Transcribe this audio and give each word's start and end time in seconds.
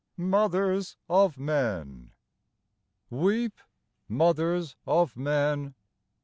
45 0.15 0.29
MOTHERS 0.31 0.97
OF 1.11 1.37
MEN 1.37 2.11
Weep, 3.11 3.61
mothers 4.09 4.75
of 4.87 5.15
men 5.15 5.75